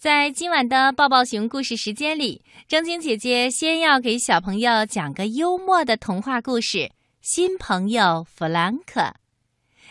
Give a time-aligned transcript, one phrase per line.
[0.00, 6.78] 在今晚的抱抱熊故事时间里，正晶姐姐先要给小朋友讲个幽默的童话故事
[7.20, 9.00] 《新朋友弗兰克》。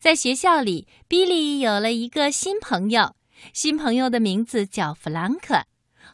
[0.00, 3.14] 在学校里，比利有了一个新朋友，
[3.52, 5.62] 新朋友的名字叫弗兰克。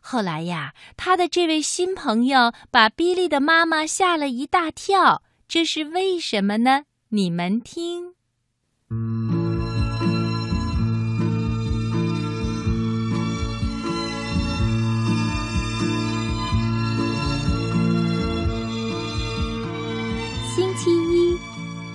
[0.02, 6.82] 后来呀，他的这位新朋友把比利的妈妈吓了一大跳，这是为什么呢？
[7.08, 8.12] 你们听。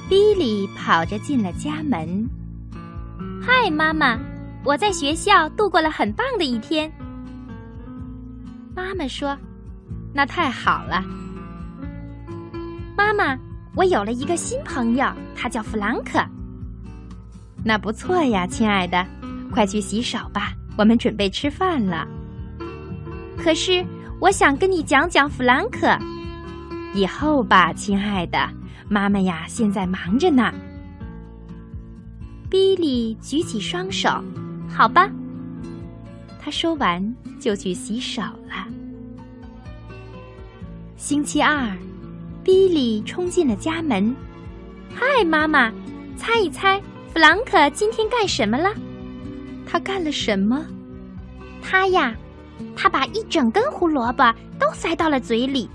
[0.10, 2.26] 比利跑着进了家门。
[3.42, 4.18] 嗨，妈妈，
[4.64, 6.90] 我在学校度过了很棒的一天。
[8.74, 9.38] 妈妈说
[10.16, 11.04] ：“那太好了。”
[12.96, 13.38] 妈妈，
[13.76, 16.24] 我有了一个新朋友，他叫弗兰克。
[17.66, 19.06] 那不错呀，亲爱的，
[19.52, 22.08] 快去洗手吧，我们准备吃饭了。
[23.38, 23.86] 可是，
[24.22, 25.98] 我想跟你讲讲弗兰克。
[26.94, 28.50] 以后吧，亲爱的。
[28.88, 30.54] 妈妈呀，现在忙着呢。
[32.50, 34.10] 比利举起双手，
[34.70, 35.10] 好吧。
[36.40, 38.68] 他说完就去洗手了。
[40.98, 41.76] 星期二，
[42.44, 44.16] 比利冲进了家门。
[44.94, 45.72] 嗨，妈妈，
[46.16, 46.80] 猜一猜，
[47.12, 48.70] 弗兰克今天干什么了？
[49.66, 50.64] 他干了什么？
[51.62, 52.14] 他呀，
[52.76, 55.68] 他把一整根胡萝卜都塞到了嘴里。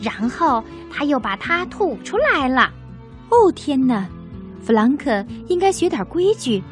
[0.00, 2.72] 然后他又把它吐出来了。
[3.30, 4.06] 哦天哪，
[4.64, 6.62] 弗兰克应该学点规矩。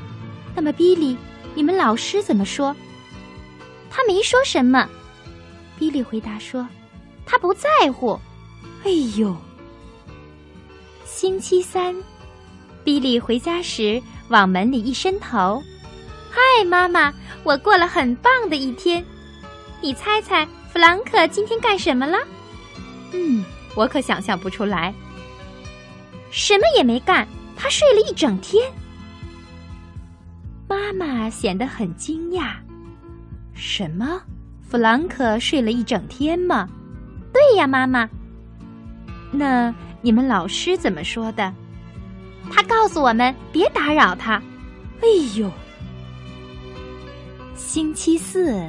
[0.54, 1.16] 那么，比利，
[1.54, 2.74] 你们老师怎么说？
[3.90, 4.88] 他没说什么。
[5.78, 6.66] 比利回答说
[7.26, 8.18] ：“他不在乎。”
[8.84, 9.36] 哎呦！
[11.04, 11.94] 星期三，
[12.82, 15.62] 比利回家时往门里一伸头
[16.30, 17.12] ：“嗨，妈妈，
[17.44, 19.04] 我过了很棒的一天。
[19.82, 22.18] 你猜猜，弗兰克今天干什么了？”
[23.12, 24.92] 嗯，我可想象不出来。
[26.30, 28.70] 什么也没干，他睡了一整天。
[30.68, 32.54] 妈妈显得很惊讶。
[33.54, 34.20] 什么？
[34.68, 36.68] 弗兰克睡了一整天吗？
[37.32, 38.08] 对呀，妈妈。
[39.30, 39.72] 那
[40.02, 41.52] 你们老师怎么说的？
[42.50, 44.42] 他告诉我们别打扰他。
[45.00, 45.50] 哎呦！
[47.54, 48.60] 星期四，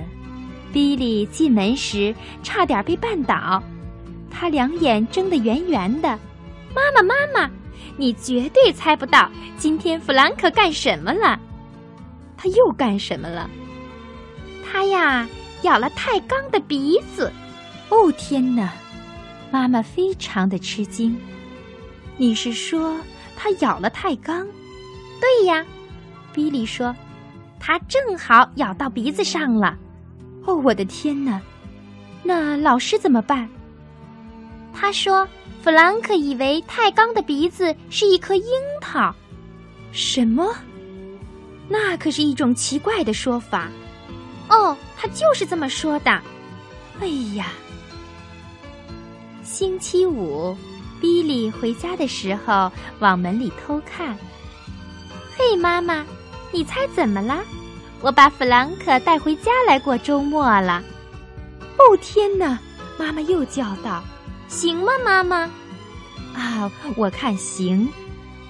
[0.71, 3.61] 比利进门时差点被绊倒。
[4.39, 6.07] 他两眼睁得圆圆的，
[6.75, 7.51] 妈妈，妈妈，
[7.95, 11.39] 你绝对猜不到今天弗兰克干什么了。
[12.37, 13.49] 他又干什么了？
[14.63, 15.27] 他呀，
[15.63, 17.33] 咬了泰刚的鼻子。
[17.89, 18.71] 哦天哪！
[19.49, 21.17] 妈妈非常的吃惊。
[22.15, 22.95] 你是说
[23.35, 24.45] 他咬了泰刚？
[25.19, 25.65] 对呀，
[26.31, 26.95] 比利说，
[27.59, 29.75] 他正好咬到鼻子上了。
[30.45, 31.41] 哦，我的天哪！
[32.21, 33.49] 那老师怎么办？
[34.73, 35.27] 他说
[35.63, 38.45] ：“弗兰克以为泰刚的鼻子是一颗樱
[38.79, 39.13] 桃。”
[39.91, 40.53] 什么？
[41.67, 43.67] 那可是一种奇怪的说法。
[44.49, 46.11] 哦，他就是这么说的。
[46.99, 47.47] 哎呀！
[49.43, 50.55] 星期五，
[51.01, 54.17] 比利回家的时候往门里偷看。
[55.35, 56.05] 嘿，妈妈，
[56.51, 57.43] 你猜怎么了？
[58.01, 60.83] 我把弗兰克带回家来过周末了。
[61.77, 62.59] 哦天哪！
[62.97, 64.03] 妈妈又叫道。
[64.47, 65.49] 行吗，妈妈？
[66.33, 67.87] 啊，我看行。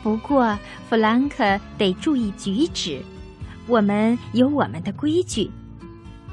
[0.03, 0.57] 不过
[0.89, 3.01] 弗兰克得注意举止，
[3.65, 5.49] 我们有我们的规矩。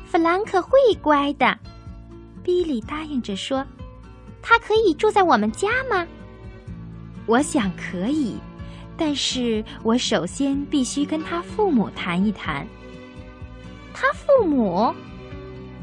[0.06, 0.70] 弗兰克会
[1.02, 1.58] 乖的，
[2.42, 3.66] 比利答应着说
[4.40, 6.06] ：“他可以住在我们家吗？”
[7.26, 8.36] 我想可以，
[8.96, 12.66] 但是我首先必须跟他父母谈一谈。
[13.92, 14.94] 他父母？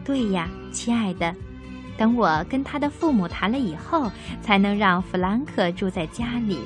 [0.06, 1.36] 对呀，亲爱的。
[1.98, 6.60] 等我跟他的父母谈了以后，才能让弗兰克住在家里。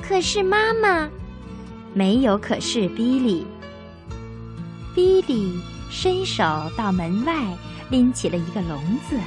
[0.00, 1.08] 可是妈妈，
[1.92, 2.88] 没有可是。
[2.90, 3.46] 比利，
[4.94, 5.58] 比利
[5.90, 6.44] 伸手
[6.76, 7.34] 到门外，
[7.90, 9.18] 拎起了一个笼子。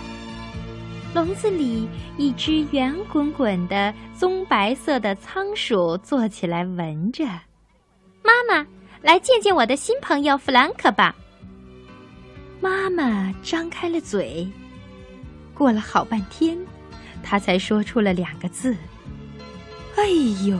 [1.13, 7.25] 笼子里一只圆滚滚的棕白色的仓鼠坐起来闻着。
[8.24, 8.66] 妈妈，
[9.02, 11.16] 来见见我的新朋友弗兰克吧。
[12.62, 14.48] 妈妈张开了嘴。
[15.57, 16.56] 过了好半天，
[17.24, 18.75] 他才说出了两个字
[19.98, 20.07] ：“哎
[20.48, 20.59] 呦。”